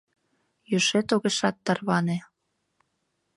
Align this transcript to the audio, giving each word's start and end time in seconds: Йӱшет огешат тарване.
Йӱшет 0.69 1.07
огешат 1.15 1.55
тарване. 1.65 2.17